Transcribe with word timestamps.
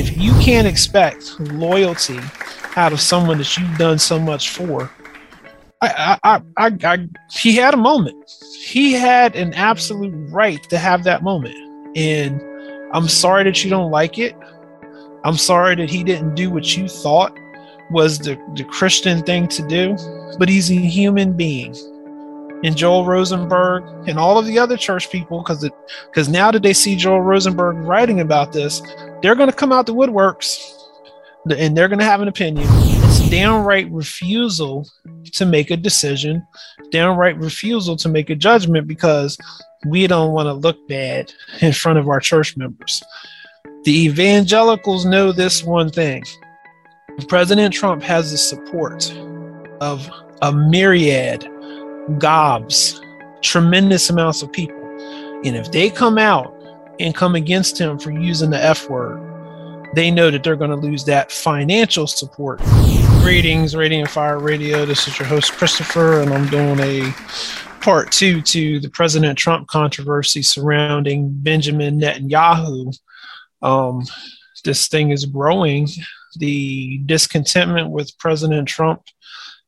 if 0.00 0.16
you 0.16 0.32
can't 0.40 0.66
expect 0.66 1.38
loyalty 1.38 2.18
out 2.74 2.90
of 2.90 3.00
someone 3.00 3.36
that 3.36 3.58
you've 3.58 3.76
done 3.76 3.98
so 3.98 4.18
much 4.18 4.48
for, 4.48 4.90
I, 5.82 6.18
I, 6.24 6.42
I, 6.56 6.76
I, 6.84 7.08
he 7.30 7.54
had 7.54 7.74
a 7.74 7.76
moment. 7.76 8.16
He 8.64 8.92
had 8.94 9.36
an 9.36 9.52
absolute 9.52 10.14
right 10.30 10.62
to 10.70 10.78
have 10.78 11.04
that 11.04 11.22
moment. 11.22 11.54
And 11.98 12.40
I'm 12.94 13.08
sorry 13.08 13.44
that 13.44 13.62
you 13.62 13.68
don't 13.68 13.90
like 13.90 14.18
it. 14.18 14.34
I'm 15.22 15.36
sorry 15.36 15.74
that 15.74 15.90
he 15.90 16.02
didn't 16.02 16.34
do 16.34 16.50
what 16.50 16.78
you 16.78 16.88
thought 16.88 17.38
was 17.90 18.20
the, 18.20 18.40
the 18.56 18.64
Christian 18.64 19.22
thing 19.22 19.48
to 19.48 19.66
do, 19.68 19.98
but 20.38 20.48
he's 20.48 20.70
a 20.70 20.74
human 20.76 21.34
being. 21.34 21.74
And 22.62 22.76
Joel 22.76 23.06
Rosenberg 23.06 23.84
and 24.08 24.18
all 24.18 24.38
of 24.38 24.44
the 24.44 24.58
other 24.58 24.76
church 24.76 25.10
people, 25.10 25.42
because 25.42 25.68
because 26.06 26.28
now 26.28 26.50
that 26.50 26.62
they 26.62 26.74
see 26.74 26.94
Joel 26.96 27.22
Rosenberg 27.22 27.76
writing 27.78 28.20
about 28.20 28.52
this, 28.52 28.82
they're 29.22 29.34
going 29.34 29.50
to 29.50 29.56
come 29.56 29.72
out 29.72 29.86
the 29.86 29.94
woodworks 29.94 30.76
and 31.50 31.76
they're 31.76 31.88
going 31.88 31.98
to 31.98 32.04
have 32.04 32.20
an 32.20 32.28
opinion. 32.28 32.66
It's 32.70 33.30
downright 33.30 33.90
refusal 33.90 34.86
to 35.32 35.46
make 35.46 35.70
a 35.70 35.76
decision, 35.76 36.46
downright 36.90 37.38
refusal 37.38 37.96
to 37.96 38.08
make 38.08 38.28
a 38.28 38.34
judgment 38.34 38.86
because 38.86 39.38
we 39.86 40.06
don't 40.06 40.32
want 40.32 40.46
to 40.46 40.52
look 40.52 40.86
bad 40.88 41.32
in 41.60 41.72
front 41.72 41.98
of 41.98 42.08
our 42.08 42.20
church 42.20 42.56
members. 42.56 43.02
The 43.84 44.04
evangelicals 44.04 45.06
know 45.06 45.32
this 45.32 45.64
one 45.64 45.88
thing 45.88 46.22
President 47.28 47.72
Trump 47.74 48.02
has 48.02 48.30
the 48.30 48.38
support 48.38 49.10
of 49.80 50.10
a 50.42 50.52
myriad, 50.52 51.48
gobs, 52.18 53.00
tremendous 53.42 54.10
amounts 54.10 54.42
of 54.42 54.52
people. 54.52 54.76
And 55.44 55.56
if 55.56 55.70
they 55.72 55.90
come 55.90 56.18
out 56.18 56.54
and 56.98 57.14
come 57.14 57.34
against 57.34 57.80
him 57.80 57.98
for 57.98 58.10
using 58.10 58.50
the 58.50 58.62
F 58.62 58.90
word, 58.90 59.26
they 59.94 60.10
know 60.10 60.30
that 60.30 60.44
they're 60.44 60.56
going 60.56 60.70
to 60.70 60.76
lose 60.76 61.04
that 61.04 61.32
financial 61.32 62.06
support. 62.06 62.60
Greetings, 63.22 63.74
Radiant 63.74 64.08
Fire 64.10 64.38
Radio. 64.38 64.84
This 64.86 65.08
is 65.08 65.18
your 65.18 65.26
host, 65.26 65.52
Christopher, 65.52 66.20
and 66.20 66.32
I'm 66.32 66.48
doing 66.48 66.78
a 66.80 67.12
part 67.80 68.12
two 68.12 68.40
to 68.42 68.80
the 68.80 68.90
President 68.90 69.38
Trump 69.38 69.68
controversy 69.68 70.42
surrounding 70.42 71.30
Benjamin 71.32 72.00
Netanyahu. 72.00 72.96
Um, 73.62 74.04
this 74.64 74.88
thing 74.88 75.10
is 75.10 75.24
growing 75.24 75.88
the 76.36 76.98
discontentment 77.06 77.90
with 77.90 78.16
President 78.18 78.68
Trump 78.68 79.02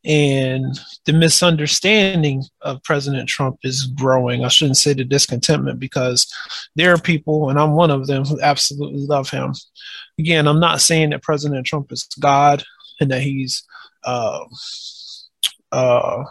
and 0.05 0.79
the 1.05 1.13
misunderstanding 1.13 2.43
of 2.61 2.83
President 2.83 3.29
Trump 3.29 3.59
is 3.63 3.87
growing. 3.87 4.45
I 4.45 4.49
shouldn't 4.49 4.77
say 4.77 4.95
the 4.95 5.05
discontentment 5.05 5.79
because 5.79 6.33
there 6.75 6.93
are 6.93 6.99
people, 6.99 7.51
and 7.51 7.59
I'm 7.59 7.73
one 7.73 7.91
of 7.91 8.07
them, 8.07 8.25
who 8.25 8.41
absolutely 8.41 9.07
love 9.07 9.31
him. 9.31 9.55
Again, 10.19 10.49
I'm 10.49 10.61
not 10.61 10.81
saying 10.81 11.11
that 11.11 11.23
President 11.23 11.67
Trump 11.67 11.93
is 11.93 12.09
God 12.19 12.65
and 13.01 13.11
that 13.11 13.23
he's 13.23 13.63
uh, 14.05 14.45
uh, 15.71 16.25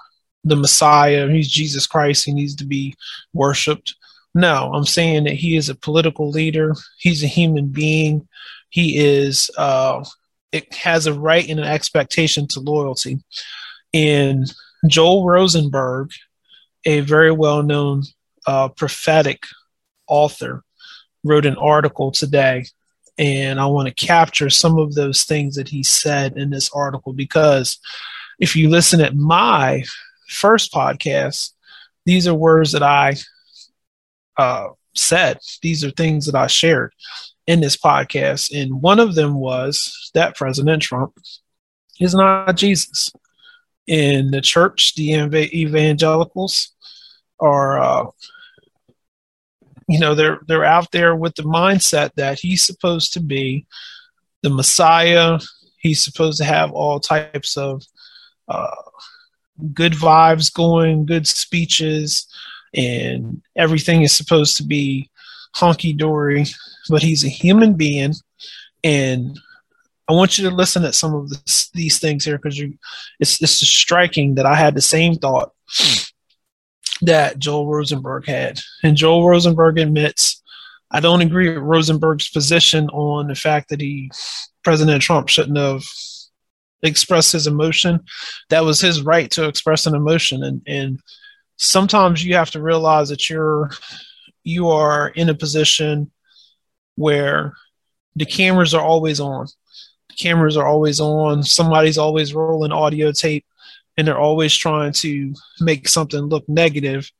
the 0.43 0.55
Messiah, 0.55 1.29
he's 1.29 1.49
Jesus 1.49 1.87
Christ, 1.87 2.25
he 2.25 2.33
needs 2.33 2.55
to 2.55 2.65
be 2.65 2.95
worshiped. 3.33 3.95
No, 4.33 4.71
I'm 4.73 4.85
saying 4.85 5.25
that 5.25 5.33
he 5.33 5.55
is 5.55 5.69
a 5.69 5.75
political 5.75 6.29
leader, 6.29 6.73
he's 6.97 7.23
a 7.23 7.27
human 7.27 7.67
being, 7.67 8.27
he 8.69 8.97
is 8.97 9.51
uh, 9.57 10.03
it 10.51 10.73
has 10.73 11.07
a 11.07 11.13
right 11.13 11.47
and 11.47 11.59
an 11.59 11.65
expectation 11.65 12.47
to 12.47 12.59
loyalty. 12.59 13.19
And 13.93 14.51
Joel 14.87 15.25
Rosenberg, 15.25 16.11
a 16.85 17.01
very 17.01 17.31
well 17.31 17.63
known 17.63 18.03
uh, 18.45 18.69
prophetic 18.69 19.43
author, 20.07 20.63
wrote 21.23 21.45
an 21.45 21.57
article 21.57 22.11
today. 22.11 22.65
And 23.17 23.59
I 23.59 23.65
want 23.67 23.87
to 23.87 24.05
capture 24.05 24.49
some 24.49 24.79
of 24.79 24.95
those 24.95 25.23
things 25.23 25.55
that 25.55 25.69
he 25.69 25.83
said 25.83 26.37
in 26.37 26.49
this 26.49 26.69
article 26.73 27.13
because 27.13 27.79
if 28.39 28.55
you 28.55 28.69
listen 28.69 29.01
at 29.01 29.15
my 29.15 29.83
first 30.27 30.73
podcast, 30.73 31.51
these 32.05 32.27
are 32.27 32.33
words 32.33 32.71
that 32.71 32.81
I 32.81 33.15
uh, 34.37 34.69
said. 34.95 35.37
These 35.61 35.83
are 35.83 35.91
things 35.91 36.25
that 36.25 36.35
I 36.35 36.47
shared 36.47 36.93
in 37.45 37.59
this 37.59 37.77
podcast. 37.77 38.51
And 38.59 38.81
one 38.81 38.99
of 38.99 39.15
them 39.15 39.35
was 39.35 40.09
that 40.13 40.35
President 40.35 40.81
Trump 40.81 41.13
is 41.99 42.15
not 42.15 42.55
Jesus. 42.55 43.11
In 43.91 44.31
the 44.31 44.39
church, 44.39 44.95
the 44.95 45.11
evangelicals 45.53 46.73
are, 47.41 47.81
uh, 47.81 48.05
you 49.89 49.99
know, 49.99 50.15
they're 50.15 50.39
they're 50.47 50.63
out 50.63 50.91
there 50.91 51.13
with 51.13 51.35
the 51.35 51.43
mindset 51.43 52.11
that 52.15 52.39
he's 52.39 52.63
supposed 52.63 53.11
to 53.13 53.19
be 53.19 53.65
the 54.43 54.49
Messiah. 54.49 55.39
He's 55.77 56.03
supposed 56.03 56.37
to 56.37 56.45
have 56.45 56.71
all 56.71 57.01
types 57.01 57.57
of 57.57 57.83
uh, 58.47 58.75
good 59.73 59.93
vibes 59.93 60.53
going, 60.53 61.05
good 61.05 61.27
speeches, 61.27 62.27
and 62.73 63.41
everything 63.57 64.03
is 64.03 64.15
supposed 64.15 64.55
to 64.57 64.63
be 64.63 65.09
honky 65.53 65.97
dory 65.97 66.45
but 66.89 67.01
he's 67.01 67.23
a 67.23 67.29
human 67.29 67.73
being. 67.73 68.13
And 68.83 69.39
I 70.11 70.13
want 70.13 70.37
you 70.37 70.49
to 70.49 70.53
listen 70.53 70.83
at 70.83 70.93
some 70.93 71.13
of 71.13 71.29
this, 71.29 71.69
these 71.73 71.97
things 71.97 72.25
here 72.25 72.37
because 72.37 72.61
it's 73.21 73.41
it's 73.41 73.51
striking 73.53 74.35
that 74.35 74.45
I 74.45 74.55
had 74.55 74.75
the 74.75 74.81
same 74.81 75.15
thought 75.15 75.53
that 77.03 77.39
Joel 77.39 77.67
Rosenberg 77.67 78.27
had, 78.27 78.59
and 78.83 78.97
Joel 78.97 79.25
Rosenberg 79.25 79.79
admits 79.79 80.43
I 80.91 80.99
don't 80.99 81.21
agree 81.21 81.47
with 81.47 81.63
Rosenberg's 81.63 82.29
position 82.29 82.89
on 82.89 83.29
the 83.29 83.35
fact 83.35 83.69
that 83.69 83.79
he 83.79 84.11
President 84.65 85.01
Trump 85.01 85.29
shouldn't 85.29 85.57
have 85.57 85.83
expressed 86.83 87.31
his 87.31 87.47
emotion. 87.47 88.01
That 88.49 88.65
was 88.65 88.81
his 88.81 89.03
right 89.03 89.31
to 89.31 89.47
express 89.47 89.85
an 89.85 89.95
emotion, 89.95 90.43
and 90.43 90.61
and 90.67 90.99
sometimes 91.55 92.21
you 92.21 92.35
have 92.35 92.51
to 92.51 92.61
realize 92.61 93.07
that 93.07 93.29
you're 93.29 93.71
you 94.43 94.71
are 94.71 95.07
in 95.07 95.29
a 95.29 95.35
position 95.35 96.11
where 96.95 97.53
the 98.17 98.25
cameras 98.25 98.73
are 98.73 98.83
always 98.83 99.21
on. 99.21 99.47
Cameras 100.17 100.57
are 100.57 100.67
always 100.67 100.99
on. 100.99 101.43
Somebody's 101.43 101.97
always 101.97 102.33
rolling 102.33 102.71
audio 102.71 103.11
tape 103.11 103.45
and 103.97 104.07
they're 104.07 104.19
always 104.19 104.55
trying 104.55 104.93
to 104.93 105.33
make 105.59 105.87
something 105.87 106.21
look 106.21 106.47
negative 106.47 107.11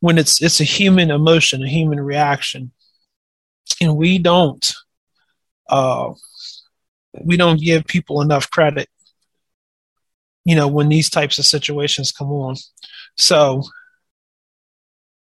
when 0.00 0.18
it's 0.18 0.42
it's 0.42 0.60
a 0.60 0.64
human 0.64 1.10
emotion, 1.10 1.62
a 1.62 1.68
human 1.68 2.00
reaction. 2.00 2.72
And 3.80 3.96
we 3.96 4.18
don't 4.18 4.72
uh 5.68 6.12
we 7.24 7.36
don't 7.36 7.60
give 7.60 7.84
people 7.86 8.20
enough 8.20 8.50
credit 8.50 8.88
you 10.44 10.56
know 10.56 10.66
when 10.66 10.88
these 10.88 11.08
types 11.08 11.38
of 11.38 11.44
situations 11.46 12.10
come 12.10 12.32
on 12.32 12.56
so 13.16 13.62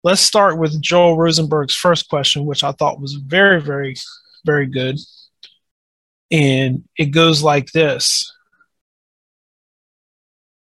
Let's 0.04 0.20
start 0.20 0.58
with 0.58 0.82
Joel 0.82 1.16
Rosenberg's 1.16 1.74
first 1.74 2.10
question, 2.10 2.44
which 2.44 2.62
I 2.62 2.72
thought 2.72 3.00
was 3.00 3.14
very, 3.14 3.58
very, 3.58 3.96
very 4.44 4.66
good. 4.66 4.98
And 6.34 6.82
it 6.98 7.12
goes 7.12 7.44
like 7.44 7.70
this 7.70 8.28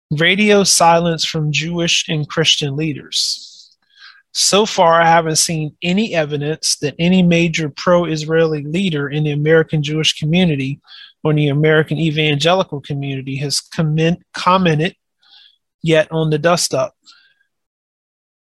Radio 0.09 0.63
silence 0.63 1.23
from 1.23 1.51
Jewish 1.51 2.09
and 2.09 2.27
Christian 2.27 2.75
leaders. 2.75 3.75
So 4.31 4.65
far, 4.65 4.99
I 4.99 5.05
haven't 5.05 5.35
seen 5.35 5.75
any 5.83 6.15
evidence 6.15 6.77
that 6.77 6.95
any 6.97 7.21
major 7.21 7.69
pro 7.69 8.05
Israeli 8.05 8.63
leader 8.63 9.09
in 9.09 9.23
the 9.25 9.31
American 9.31 9.83
Jewish 9.83 10.17
community 10.17 10.79
or 11.23 11.35
the 11.35 11.49
American 11.49 11.99
evangelical 11.99 12.81
community 12.81 13.35
has 13.35 13.61
comment, 13.61 14.23
commented 14.33 14.95
yet 15.83 16.11
on 16.11 16.31
the 16.31 16.39
dust 16.39 16.73
up 16.73 16.95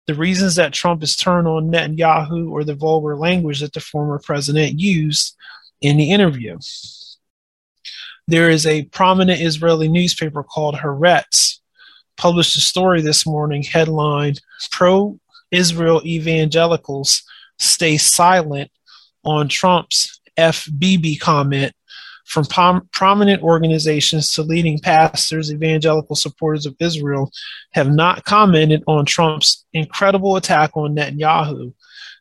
the 0.05 0.13
reasons 0.13 0.55
that 0.55 0.73
Trump 0.73 1.01
is 1.03 1.15
turned 1.15 1.47
on 1.47 1.71
Netanyahu 1.71 2.51
or 2.51 2.63
the 2.63 2.75
vulgar 2.75 3.15
language 3.15 3.61
that 3.61 3.73
the 3.73 3.79
former 3.79 4.19
president 4.19 4.79
used 4.79 5.35
in 5.81 5.97
the 5.97 6.12
interview. 6.12 6.57
There 8.29 8.51
is 8.51 8.67
a 8.67 8.83
prominent 8.83 9.41
Israeli 9.41 9.87
newspaper 9.87 10.43
called 10.43 10.75
Haaretz 10.75 11.57
published 12.15 12.55
a 12.57 12.61
story 12.61 13.01
this 13.01 13.25
morning 13.25 13.63
headlined 13.63 14.39
Pro 14.69 15.19
Israel 15.49 15.99
Evangelicals 16.05 17.23
Stay 17.57 17.97
Silent 17.97 18.69
on 19.25 19.47
Trump's 19.49 20.21
FBB 20.37 21.19
comment 21.19 21.73
from 22.25 22.45
prom- 22.45 22.87
prominent 22.93 23.41
organizations 23.41 24.31
to 24.33 24.43
leading 24.43 24.77
pastors, 24.77 25.51
evangelical 25.51 26.15
supporters 26.15 26.67
of 26.67 26.75
Israel, 26.79 27.31
have 27.71 27.91
not 27.91 28.25
commented 28.25 28.83
on 28.85 29.07
Trump's 29.07 29.65
incredible 29.73 30.35
attack 30.35 30.77
on 30.77 30.95
Netanyahu, 30.95 31.73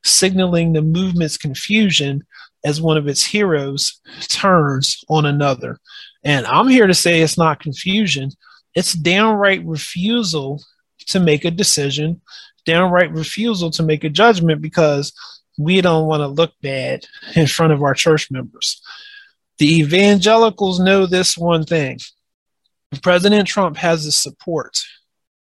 signaling 0.05 0.73
the 0.73 0.81
movement's 0.81 1.37
confusion 1.37 2.23
as 2.69 2.83
one 2.83 2.99
of 2.99 3.09
its 3.09 3.25
heroes 3.25 3.99
turns 4.29 5.03
on 5.09 5.25
another. 5.25 5.79
And 6.23 6.45
I'm 6.47 6.69
here 6.69 6.87
to 6.87 6.95
say 6.95 7.23
it's 7.23 7.39
not 7.39 7.61
confusion, 7.61 8.31
it's 8.75 8.93
downright 8.93 9.65
refusal 9.65 10.63
to 11.07 11.19
make 11.19 11.47
a 11.47 11.51
decision, 11.51 12.21
downright 12.67 13.11
refusal 13.13 13.71
to 13.71 13.83
make 13.83 14.05
a 14.05 14.11
judgment 14.11 14.61
because 14.61 15.15
we 15.59 15.81
don't 15.81 16.07
want 16.07 16.21
to 16.21 16.29
look 16.29 16.53
bad 16.63 17.07
in 17.35 17.47
front 17.47 17.73
of 17.73 17.83
our 17.83 17.95
church 17.95 18.31
members 18.31 18.83
The 19.59 19.79
evangelicals 19.79 20.79
know 20.79 21.07
this 21.07 21.39
one 21.39 21.65
thing 21.65 21.99
President 23.03 23.49
Trump 23.49 23.79
has 23.79 24.05
the 24.05 24.13
support 24.13 24.81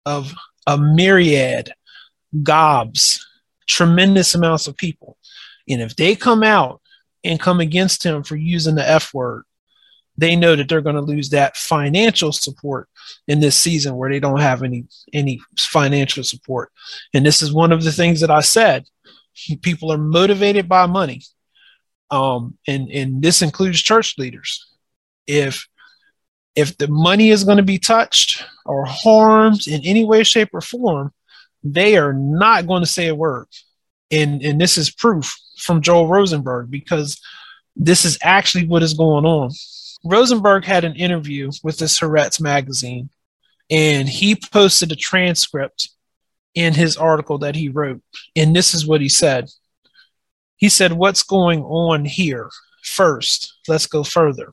of 0.05 0.33
a 0.65 0.77
myriad, 0.77 1.73
gobs, 2.43 3.25
tremendous 3.67 4.35
amounts 4.35 4.67
of 4.67 4.77
people. 4.77 5.17
And 5.67 5.81
if 5.81 5.95
they 5.95 6.15
come 6.15 6.43
out 6.43 6.78
and 7.23 7.39
come 7.39 7.59
against 7.59 8.03
him 8.03 8.23
for 8.23 8.35
using 8.35 8.75
the 8.75 8.89
F 8.89 9.13
word, 9.13 9.43
they 10.17 10.35
know 10.35 10.55
that 10.55 10.67
they're 10.67 10.81
going 10.81 10.95
to 10.95 11.01
lose 11.01 11.29
that 11.29 11.55
financial 11.55 12.31
support 12.31 12.89
in 13.27 13.39
this 13.39 13.55
season 13.55 13.95
where 13.95 14.09
they 14.09 14.19
don't 14.19 14.41
have 14.41 14.63
any 14.63 14.85
any 15.13 15.39
financial 15.57 16.23
support. 16.23 16.71
And 17.13 17.25
this 17.25 17.41
is 17.41 17.53
one 17.53 17.71
of 17.71 17.83
the 17.83 17.91
things 17.91 18.21
that 18.21 18.31
I 18.31 18.41
said. 18.41 18.85
People 19.61 19.91
are 19.93 19.97
motivated 19.97 20.67
by 20.67 20.85
money. 20.85 21.21
Um, 22.11 22.57
and, 22.67 22.89
and 22.89 23.21
this 23.21 23.41
includes 23.41 23.81
church 23.81 24.15
leaders. 24.17 24.65
If 25.27 25.67
if 26.55 26.77
the 26.77 26.89
money 26.89 27.29
is 27.29 27.45
going 27.45 27.57
to 27.57 27.63
be 27.63 27.79
touched 27.79 28.43
or 28.65 28.83
harmed 28.85 29.67
in 29.67 29.81
any 29.85 30.03
way, 30.03 30.23
shape, 30.23 30.49
or 30.51 30.59
form, 30.59 31.13
they 31.63 31.97
are 31.97 32.11
not 32.13 32.67
going 32.67 32.81
to 32.81 32.89
say 32.89 33.07
a 33.07 33.15
word. 33.15 33.47
And 34.11 34.41
and 34.41 34.59
this 34.59 34.77
is 34.77 34.91
proof 34.91 35.33
from 35.59 35.81
Joel 35.81 36.07
Rosenberg 36.07 36.71
because 36.71 37.21
this 37.75 38.05
is 38.05 38.17
actually 38.21 38.67
what 38.67 38.83
is 38.83 38.93
going 38.93 39.25
on. 39.25 39.51
Rosenberg 40.03 40.65
had 40.65 40.83
an 40.83 40.95
interview 40.95 41.51
with 41.63 41.77
this 41.77 41.99
Haaretz 41.99 42.39
magazine, 42.39 43.09
and 43.69 44.07
he 44.07 44.35
posted 44.35 44.91
a 44.91 44.95
transcript 44.95 45.89
in 46.55 46.73
his 46.73 46.97
article 46.97 47.37
that 47.39 47.55
he 47.55 47.69
wrote. 47.69 48.01
And 48.35 48.55
this 48.55 48.73
is 48.73 48.87
what 48.87 49.01
he 49.01 49.09
said. 49.09 49.49
He 50.57 50.69
said, 50.69 50.93
What's 50.93 51.23
going 51.23 51.61
on 51.63 52.05
here? 52.05 52.49
First, 52.83 53.59
let's 53.67 53.85
go 53.85 54.03
further. 54.03 54.51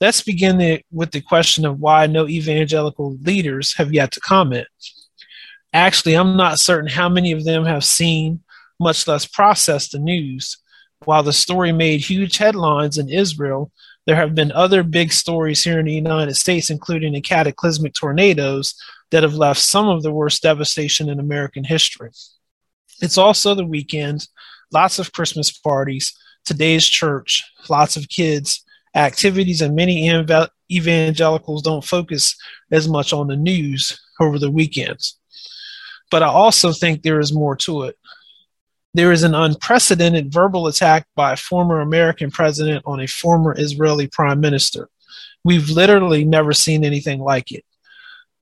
Let's 0.00 0.22
begin 0.22 0.58
the, 0.58 0.82
with 0.92 1.10
the 1.10 1.22
question 1.22 1.64
of 1.64 1.80
why 1.80 2.06
no 2.06 2.28
evangelical 2.28 3.16
leaders 3.22 3.74
have 3.76 3.94
yet 3.94 4.12
to 4.12 4.20
comment. 4.20 4.66
Actually, 5.72 6.14
I'm 6.14 6.36
not 6.36 6.58
certain 6.58 6.88
how 6.88 7.08
many 7.08 7.32
of 7.32 7.44
them 7.44 7.64
have 7.64 7.84
seen, 7.84 8.40
much 8.78 9.06
less 9.06 9.26
process 9.26 9.88
the 9.88 9.98
news. 9.98 10.58
While 11.04 11.22
the 11.22 11.32
story 11.32 11.72
made 11.72 12.00
huge 12.00 12.38
headlines 12.38 12.98
in 12.98 13.08
Israel, 13.08 13.70
there 14.06 14.16
have 14.16 14.34
been 14.34 14.52
other 14.52 14.82
big 14.82 15.12
stories 15.12 15.62
here 15.62 15.78
in 15.78 15.86
the 15.86 15.92
United 15.92 16.36
States, 16.36 16.70
including 16.70 17.12
the 17.12 17.20
cataclysmic 17.20 17.94
tornadoes 17.94 18.74
that 19.10 19.22
have 19.22 19.34
left 19.34 19.60
some 19.60 19.88
of 19.88 20.02
the 20.02 20.12
worst 20.12 20.42
devastation 20.42 21.08
in 21.08 21.20
American 21.20 21.64
history. 21.64 22.10
It's 23.00 23.18
also 23.18 23.54
the 23.54 23.66
weekend, 23.66 24.26
lots 24.72 24.98
of 24.98 25.12
Christmas 25.12 25.50
parties, 25.50 26.16
today's 26.44 26.86
church, 26.86 27.44
lots 27.68 27.96
of 27.96 28.08
kids, 28.08 28.64
activities, 28.94 29.60
and 29.60 29.74
many 29.74 30.08
evangelicals 30.70 31.62
don't 31.62 31.84
focus 31.84 32.36
as 32.70 32.88
much 32.88 33.12
on 33.12 33.26
the 33.26 33.36
news 33.36 34.00
over 34.20 34.38
the 34.38 34.50
weekends. 34.50 35.18
But 36.10 36.22
I 36.22 36.28
also 36.28 36.72
think 36.72 37.02
there 37.02 37.20
is 37.20 37.32
more 37.32 37.56
to 37.56 37.82
it 37.82 37.98
there 38.96 39.12
is 39.12 39.22
an 39.22 39.34
unprecedented 39.34 40.32
verbal 40.32 40.66
attack 40.66 41.06
by 41.14 41.32
a 41.32 41.36
former 41.36 41.80
American 41.80 42.30
president 42.30 42.82
on 42.86 43.00
a 43.00 43.06
former 43.06 43.54
Israeli 43.58 44.06
prime 44.08 44.40
minister. 44.40 44.88
We've 45.44 45.68
literally 45.68 46.24
never 46.24 46.52
seen 46.52 46.84
anything 46.84 47.20
like 47.20 47.52
it. 47.52 47.64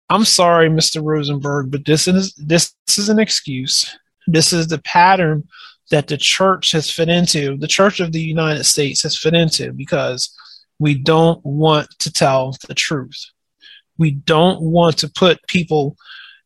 I'm 0.09 0.25
sorry, 0.25 0.69
Mr. 0.69 1.03
Rosenberg, 1.03 1.71
but 1.71 1.85
this 1.85 2.07
is 2.07 2.35
this, 2.35 2.75
this 2.87 2.99
is 2.99 3.09
an 3.09 3.19
excuse. 3.19 3.97
This 4.27 4.53
is 4.53 4.69
the 4.69 4.79
pattern 4.79 5.49
that 5.91 6.07
the 6.07 6.17
church 6.17 6.73
has 6.73 6.91
fit 6.91 7.09
into, 7.09 7.57
the 7.57 7.69
church 7.69 8.01
of 8.01 8.13
the 8.13 8.21
United 8.21 8.65
States 8.65 9.03
has 9.03 9.17
fit 9.17 9.35
into 9.35 9.73
because 9.73 10.35
we 10.79 10.95
don't 10.95 11.45
want 11.45 11.89
to 11.99 12.13
tell 12.13 12.57
the 12.67 12.75
truth. 12.75 13.31
We 13.99 14.13
don't 14.13 14.61
want 14.61 14.99
to 14.99 15.09
put 15.09 15.47
people 15.47 15.97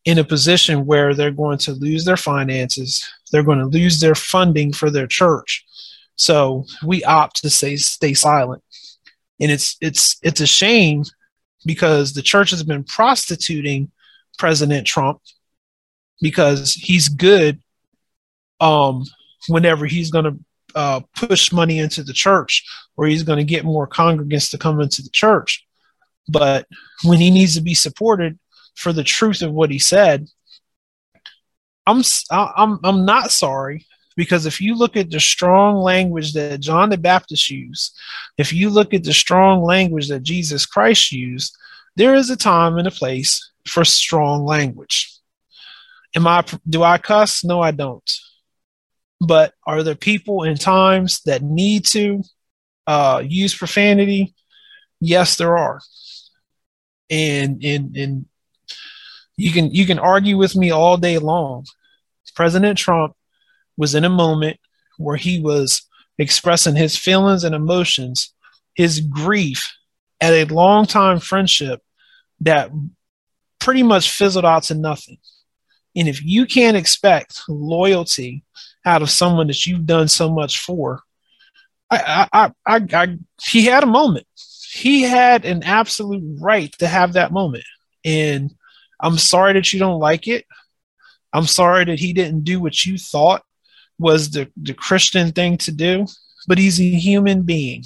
in 0.05 0.17
a 0.17 0.23
position 0.23 0.85
where 0.85 1.13
they're 1.13 1.31
going 1.31 1.57
to 1.59 1.73
lose 1.73 2.05
their 2.05 2.17
finances, 2.17 3.07
they're 3.31 3.43
going 3.43 3.59
to 3.59 3.65
lose 3.65 3.99
their 3.99 4.15
funding 4.15 4.73
for 4.73 4.89
their 4.89 5.07
church. 5.07 5.65
So 6.15 6.65
we 6.83 7.03
opt 7.03 7.41
to 7.41 7.49
say 7.49 7.75
stay 7.75 8.13
silent. 8.13 8.63
And 9.41 9.51
it's 9.51 9.77
it's 9.81 10.17
it's 10.21 10.41
a 10.41 10.47
shame 10.47 11.03
because 11.65 12.13
the 12.13 12.21
church 12.21 12.51
has 12.51 12.63
been 12.63 12.83
prostituting 12.83 13.91
President 14.37 14.85
Trump 14.85 15.21
because 16.21 16.73
he's 16.73 17.07
good 17.07 17.61
um 18.59 19.05
whenever 19.47 19.85
he's 19.85 20.11
going 20.11 20.25
to 20.25 20.37
uh, 20.75 21.01
push 21.15 21.51
money 21.51 21.79
into 21.79 22.03
the 22.03 22.13
church 22.13 22.63
or 22.97 23.07
he's 23.07 23.23
going 23.23 23.37
to 23.37 23.43
get 23.43 23.65
more 23.65 23.87
congregants 23.87 24.51
to 24.51 24.57
come 24.57 24.79
into 24.81 25.01
the 25.01 25.09
church. 25.09 25.65
But 26.27 26.67
when 27.03 27.19
he 27.19 27.31
needs 27.31 27.55
to 27.55 27.61
be 27.61 27.73
supported, 27.73 28.37
for 28.79 28.93
the 28.93 29.03
truth 29.03 29.41
of 29.41 29.51
what 29.51 29.69
he 29.69 29.77
said, 29.77 30.29
I'm 31.85 32.01
I'm 32.31 32.79
I'm 32.83 33.05
not 33.05 33.29
sorry 33.31 33.85
because 34.15 34.45
if 34.45 34.61
you 34.61 34.73
look 34.73 34.95
at 34.95 35.09
the 35.09 35.19
strong 35.19 35.77
language 35.77 36.31
that 36.33 36.61
John 36.61 36.89
the 36.89 36.97
Baptist 36.97 37.49
used, 37.49 37.97
if 38.37 38.53
you 38.53 38.69
look 38.69 38.93
at 38.93 39.03
the 39.03 39.13
strong 39.13 39.63
language 39.63 40.07
that 40.07 40.23
Jesus 40.23 40.65
Christ 40.65 41.11
used, 41.11 41.57
there 41.97 42.15
is 42.15 42.29
a 42.29 42.37
time 42.37 42.77
and 42.77 42.87
a 42.87 42.91
place 42.91 43.51
for 43.67 43.83
strong 43.83 44.45
language. 44.45 45.13
Am 46.15 46.25
I 46.25 46.45
do 46.67 46.81
I 46.81 46.99
cuss? 46.99 47.43
No, 47.43 47.61
I 47.61 47.71
don't. 47.71 48.09
But 49.19 49.53
are 49.67 49.83
there 49.83 49.95
people 49.95 50.43
in 50.43 50.55
times 50.55 51.21
that 51.25 51.41
need 51.41 51.85
to 51.87 52.23
uh, 52.87 53.21
use 53.25 53.53
profanity? 53.53 54.33
Yes, 55.01 55.35
there 55.35 55.57
are. 55.57 55.81
And 57.09 57.61
and 57.63 57.97
and 57.97 58.25
you 59.39 59.51
can 59.51 59.71
you 59.73 59.85
can 59.85 59.99
argue 59.99 60.37
with 60.37 60.55
me 60.55 60.71
all 60.71 60.97
day 60.97 61.17
long. 61.17 61.65
President 62.35 62.77
Trump 62.77 63.15
was 63.77 63.95
in 63.95 64.05
a 64.05 64.09
moment 64.09 64.59
where 64.97 65.15
he 65.15 65.41
was 65.41 65.87
expressing 66.17 66.75
his 66.75 66.97
feelings 66.97 67.43
and 67.43 67.55
emotions, 67.55 68.33
his 68.75 68.99
grief 68.99 69.75
at 70.21 70.33
a 70.33 70.53
long 70.53 70.85
time 70.85 71.19
friendship 71.19 71.81
that 72.41 72.69
pretty 73.59 73.83
much 73.83 74.11
fizzled 74.11 74.45
out 74.45 74.63
to 74.63 74.75
nothing. 74.75 75.17
And 75.95 76.07
if 76.07 76.23
you 76.23 76.45
can't 76.45 76.77
expect 76.77 77.41
loyalty 77.47 78.43
out 78.85 79.01
of 79.01 79.09
someone 79.09 79.47
that 79.47 79.65
you've 79.65 79.85
done 79.85 80.07
so 80.07 80.29
much 80.29 80.59
for, 80.59 81.01
I, 81.89 82.27
I, 82.31 82.51
I, 82.65 82.85
I, 82.93 83.17
he 83.41 83.65
had 83.65 83.83
a 83.83 83.87
moment. 83.87 84.27
He 84.71 85.01
had 85.01 85.45
an 85.45 85.63
absolute 85.63 86.37
right 86.39 86.71
to 86.79 86.87
have 86.87 87.13
that 87.13 87.31
moment. 87.31 87.65
And 88.05 88.53
I'm 88.99 89.17
sorry 89.17 89.53
that 89.53 89.71
you 89.73 89.79
don't 89.79 89.99
like 89.99 90.27
it. 90.27 90.45
I'm 91.31 91.45
sorry 91.45 91.85
that 91.85 91.99
he 91.99 92.13
didn't 92.13 92.43
do 92.43 92.59
what 92.59 92.85
you 92.85 92.97
thought 92.97 93.43
was 93.97 94.31
the, 94.31 94.49
the 94.57 94.73
Christian 94.73 95.31
thing 95.31 95.57
to 95.57 95.71
do, 95.71 96.05
but 96.47 96.57
he's 96.57 96.79
a 96.79 96.83
human 96.83 97.43
being. 97.43 97.83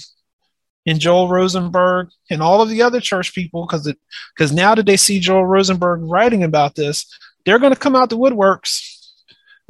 And 0.86 1.00
Joel 1.00 1.30
Rosenberg 1.30 2.10
and 2.30 2.42
all 2.42 2.62
of 2.62 2.70
the 2.70 2.82
other 2.82 3.00
church 3.00 3.34
people, 3.34 3.66
because 3.66 3.92
because 4.36 4.52
now 4.52 4.76
that 4.76 4.86
they 4.86 4.98
see 4.98 5.20
Joel 5.20 5.46
Rosenberg 5.46 6.02
writing 6.04 6.44
about 6.44 6.76
this, 6.76 7.06
they're 7.46 7.60
going 7.60 7.74
to 7.74 7.80
come 7.80 7.96
out 7.96 8.10
the 8.10 8.18
woodworks 8.18 9.00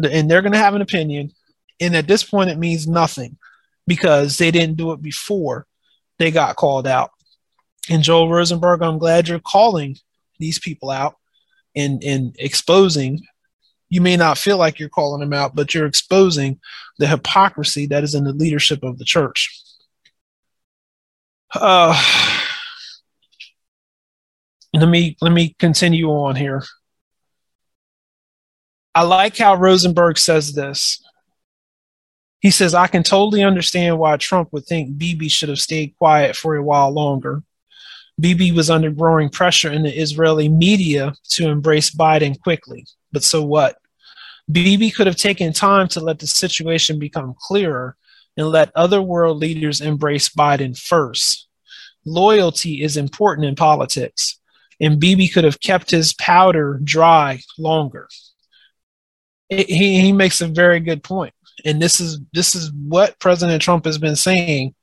and 0.03 0.29
they're 0.29 0.41
going 0.41 0.53
to 0.53 0.57
have 0.57 0.75
an 0.75 0.81
opinion. 0.81 1.31
And 1.79 1.95
at 1.95 2.07
this 2.07 2.23
point, 2.23 2.50
it 2.50 2.57
means 2.57 2.88
nothing 2.88 3.38
because 3.85 4.38
they 4.38 4.50
didn't 4.50 4.77
do 4.77 4.91
it 4.91 5.01
before 5.01 5.67
they 6.17 6.31
got 6.31 6.55
called 6.55 6.88
out. 6.88 7.12
And 7.89 8.01
Joel 8.01 8.29
Rosenberg, 8.29 8.81
I'm 8.81 8.97
glad 8.97 9.27
you're 9.27 9.39
calling 9.39 9.97
these 10.39 10.57
people 10.57 10.89
out 10.89 11.15
and 11.75 12.03
and 12.03 12.36
exposing 12.39 13.22
you 13.89 14.01
may 14.01 14.18
not 14.18 14.39
feel 14.39 14.58
like 14.58 14.80
you're 14.80 14.89
calling 14.89 15.20
them 15.20 15.34
out 15.34 15.56
but 15.56 15.74
you're 15.74 15.86
exposing 15.86 16.60
the 16.98 17.08
hypocrisy 17.08 17.86
that 17.88 18.03
is 18.03 18.15
in 18.15 18.24
the 18.24 18.34
leadership 18.34 18.84
of 18.84 18.98
the 18.98 19.06
church. 19.06 19.60
Uh, 21.53 21.94
let 24.74 24.88
me 24.88 25.15
let 25.22 25.32
me 25.32 25.56
continue 25.60 26.10
on 26.10 26.36
here. 26.36 26.63
I 28.96 29.03
like 29.03 29.38
how 29.38 29.56
rosenberg 29.56 30.18
says 30.18 30.53
this. 30.53 31.03
He 32.39 32.51
says 32.51 32.74
i 32.74 32.88
can 32.88 33.03
totally 33.03 33.42
understand 33.42 33.98
why 33.98 34.18
trump 34.18 34.50
would 34.51 34.65
think 34.65 34.98
bibi 34.98 35.30
should 35.30 35.48
have 35.48 35.62
stayed 35.62 35.96
quiet 35.98 36.36
for 36.36 36.58
a 36.58 36.63
while 36.63 36.92
longer 36.92 37.42
Bibi 38.20 38.51
was 38.51 38.70
under 38.70 38.91
growing 38.91 39.29
pressure 39.29 39.72
in 39.72 39.84
the 39.84 39.98
Israeli 39.98 40.48
media 40.50 41.13
to 41.29 41.50
embrace 41.50 41.89
Biden 41.89 42.39
quickly. 42.39 42.86
But 43.12 43.24
so 43.24 43.43
what? 43.43 43.77
Bibi 44.51 44.91
could 44.91 45.08
have 45.08 45.15
taken 45.15 45.53
time 45.53 45.88
to 45.89 46.00
let 46.00 46.20
the 46.20 46.27
situation 46.27 47.00
become 47.00 47.36
clearer 47.39 47.96
and 48.38 48.48
let 48.48 48.72
other 48.75 49.01
world 49.01 49.38
leaders 49.38 49.82
embrace 49.82 50.29
Biden 50.29 50.77
first. 50.77 51.48
Loyalty 52.05 52.84
is 52.84 52.98
important 52.98 53.48
in 53.48 53.55
politics, 53.55 54.39
and 54.82 55.00
Bibi 55.00 55.27
could 55.29 55.46
have 55.46 55.60
kept 55.60 55.91
his 55.91 56.13
powder 56.13 56.79
dry 56.84 57.39
longer. 57.58 58.10
It, 59.50 59.70
he, 59.70 60.01
he 60.01 60.12
makes 60.12 60.41
a 60.41 60.48
very 60.48 60.79
good 60.79 61.03
point. 61.03 61.34
And 61.63 61.82
this 61.82 62.00
is 62.01 62.20
this 62.34 62.55
is 62.55 62.72
what 62.74 63.20
President 63.20 63.62
Trump 63.62 63.86
has 63.86 63.98
been 63.98 64.15
saying 64.15 64.74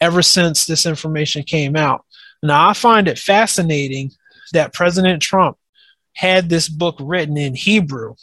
ever 0.00 0.22
since 0.22 0.64
this 0.64 0.86
information 0.86 1.42
came 1.42 1.76
out. 1.76 2.04
Now, 2.46 2.68
I 2.68 2.72
find 2.72 3.08
it 3.08 3.18
fascinating 3.18 4.12
that 4.52 4.72
President 4.72 5.22
Trump 5.22 5.58
had 6.14 6.48
this 6.48 6.68
book 6.68 6.96
written 7.00 7.36
in 7.36 7.54
Hebrew 7.54 8.14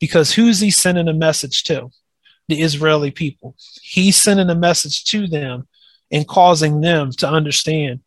because 0.00 0.32
who's 0.32 0.60
he 0.60 0.70
sending 0.70 1.08
a 1.08 1.14
message 1.14 1.64
to? 1.64 1.90
The 2.48 2.62
Israeli 2.62 3.12
people. 3.12 3.54
He's 3.80 4.16
sending 4.16 4.50
a 4.50 4.54
message 4.54 5.04
to 5.06 5.28
them 5.28 5.68
and 6.10 6.26
causing 6.26 6.80
them 6.80 7.12
to 7.12 7.28
understand 7.28 8.00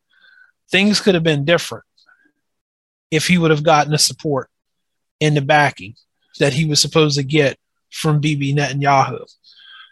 things 0.70 1.00
could 1.00 1.14
have 1.14 1.24
been 1.24 1.46
different 1.46 1.86
if 3.12 3.28
he 3.28 3.38
would 3.38 3.52
have 3.52 3.64
gotten 3.64 3.92
the 3.92 3.98
support 3.98 4.50
and 5.22 5.38
the 5.38 5.42
backing 5.42 5.96
that 6.40 6.54
he 6.54 6.66
was 6.66 6.82
supposed 6.82 7.16
to 7.16 7.24
get 7.24 7.58
from 7.92 8.20
Bibi 8.20 8.54
Netanyahu. 8.54 9.24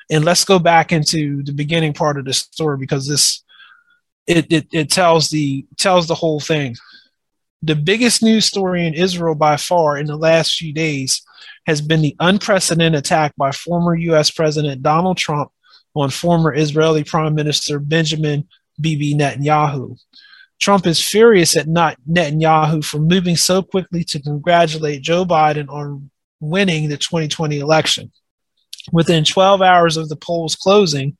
And 0.10 0.26
let's 0.26 0.44
go 0.44 0.60
back 0.60 0.92
into 0.92 1.44
the 1.44 1.54
beginning 1.54 1.94
part 1.94 2.18
of 2.18 2.26
the 2.26 2.34
story 2.34 2.78
because 2.78 3.08
this 3.08 3.44
it, 4.32 4.52
it, 4.52 4.68
it 4.72 4.90
tells 4.90 5.30
the 5.30 5.66
tells 5.78 6.08
the 6.08 6.16
whole 6.16 6.40
thing. 6.40 6.76
The 7.62 7.76
biggest 7.76 8.24
news 8.24 8.46
story 8.46 8.88
in 8.88 8.94
Israel 8.94 9.36
by 9.36 9.58
far 9.58 9.98
in 9.98 10.08
the 10.08 10.18
last 10.18 10.56
few 10.56 10.74
days 10.74 11.22
has 11.68 11.82
been 11.82 12.02
the 12.02 12.16
unprecedented 12.20 12.98
attack 12.98 13.34
by 13.38 13.52
former 13.52 13.96
US 13.96 14.32
President 14.32 14.82
Donald 14.82 15.18
Trump 15.18 15.52
on 15.96 16.10
former 16.10 16.54
Israeli 16.54 17.04
Prime 17.04 17.36
Minister 17.36 17.80
Benjamin 17.80 18.48
Bibi 18.80 19.14
Netanyahu. 19.14 19.98
Trump 20.60 20.88
is 20.88 21.04
furious 21.04 21.58
at 21.58 21.68
not 21.68 21.98
Netanyahu 22.10 22.86
for 22.86 23.00
moving 23.00 23.36
so 23.36 23.62
quickly 23.62 24.04
to 24.06 24.22
congratulate 24.22 25.02
Joe 25.02 25.26
Biden 25.26 25.68
on 25.70 26.10
winning 26.40 26.88
the 26.88 26.98
2020 26.98 27.60
election. 27.60 28.12
Within 28.92 29.24
12 29.24 29.62
hours 29.62 29.98
of 29.98 30.10
the 30.10 30.16
polls 30.16 30.56
closing, 30.56 31.18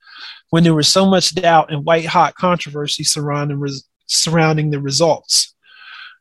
when 0.52 0.64
there 0.64 0.76
was 0.76 0.88
so 0.88 1.06
much 1.06 1.34
doubt 1.34 1.72
and 1.72 1.86
white 1.86 2.06
hot 2.06 2.36
controversy 2.36 3.04
surrounding, 3.04 3.60
res- 3.60 3.88
surrounding 4.06 4.70
the 4.70 4.80
results. 4.80 5.56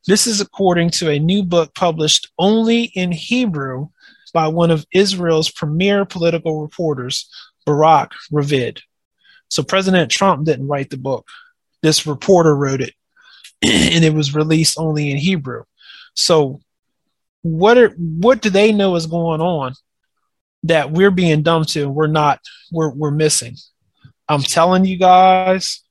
This 0.07 0.27
is 0.27 0.41
according 0.41 0.91
to 0.93 1.11
a 1.11 1.19
new 1.19 1.43
book 1.43 1.75
published 1.75 2.31
only 2.39 2.85
in 2.85 3.13
Hebrew 3.13 3.89
by 4.33 4.49
one 4.49 4.71
of 4.71 4.87
Israel's 4.95 5.51
premier 5.51 6.05
political 6.05 6.63
reporters, 6.63 7.29
Barak 7.67 8.13
Ravid. 8.33 8.81
So 9.49 9.63
President 9.63 10.11
Trump 10.11 10.47
didn't 10.47 10.69
write 10.69 10.91
the 10.91 10.97
book. 10.97 11.29
This 11.83 12.07
reporter 12.07 12.57
wrote 12.57 12.81
it 12.81 12.95
and 13.63 14.05
it 14.05 14.15
was 14.15 14.35
released 14.35 14.79
only 14.79 15.11
in 15.11 15.17
Hebrew. 15.17 15.65
So 16.15 16.61
what 17.43 17.77
are 17.79 17.89
what 17.97 18.43
do 18.43 18.51
they 18.51 18.71
know 18.71 18.95
is 18.95 19.07
going 19.07 19.41
on 19.41 19.75
that 20.65 20.93
we're 20.93 21.11
being 21.11 21.43
dumb 21.43 21.65
to 21.65 21.83
and 21.83 21.95
we're 21.95 22.07
not 22.07 22.41
we're 22.71 22.95
we're 22.95 23.11
missing? 23.11 23.57
I'm 24.31 24.43
telling 24.43 24.85
you 24.85 24.97
guys, 24.97 25.83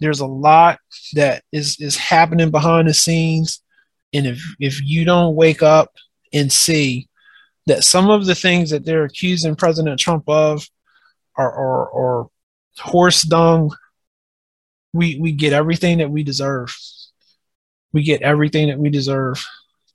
there's 0.00 0.20
a 0.20 0.26
lot 0.26 0.78
that 1.14 1.44
is 1.52 1.76
is 1.78 1.96
happening 1.96 2.50
behind 2.50 2.88
the 2.88 2.94
scenes. 2.94 3.62
And 4.12 4.26
if 4.26 4.42
if 4.58 4.82
you 4.82 5.04
don't 5.04 5.36
wake 5.36 5.62
up 5.62 5.92
and 6.32 6.52
see 6.52 7.08
that 7.66 7.84
some 7.84 8.10
of 8.10 8.26
the 8.26 8.34
things 8.34 8.70
that 8.70 8.84
they're 8.84 9.04
accusing 9.04 9.56
President 9.56 10.00
Trump 10.00 10.24
of 10.28 10.66
are 11.36 11.52
are, 11.52 11.90
are 11.92 12.26
horse 12.78 13.22
dung, 13.22 13.70
we 14.92 15.18
we 15.20 15.32
get 15.32 15.52
everything 15.52 15.98
that 15.98 16.10
we 16.10 16.24
deserve 16.24 16.74
we 17.96 18.02
get 18.02 18.20
everything 18.20 18.68
that 18.68 18.78
we 18.78 18.90
deserve. 18.90 19.42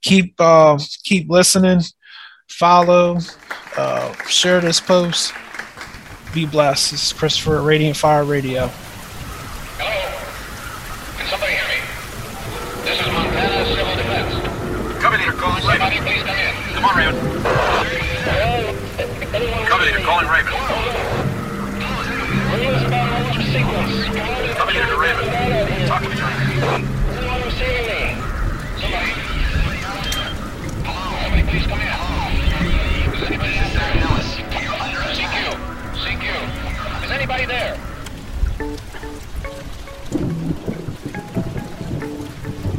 Keep 0.02 0.34
uh, 0.40 0.76
keep 1.04 1.30
listening, 1.30 1.82
follow, 2.48 3.18
uh, 3.76 4.12
share 4.24 4.60
this 4.60 4.80
post. 4.80 5.32
Be 6.32 6.46
blessed. 6.46 6.92
This 6.92 7.06
is 7.08 7.12
Christopher 7.12 7.58
at 7.58 7.64
Radiant 7.64 7.96
Fire 7.96 8.24
Radio. 8.24 8.70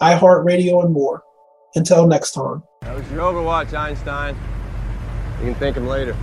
iHeartRadio, 0.00 0.84
and 0.84 0.92
more. 0.92 1.22
Until 1.74 2.06
next 2.06 2.32
time. 2.32 2.62
That 2.82 2.96
was 2.96 3.10
your 3.10 3.20
Overwatch, 3.20 3.72
Einstein. 3.74 4.36
You 5.38 5.46
can 5.46 5.54
thank 5.54 5.76
him 5.76 5.86
later. 5.86 6.16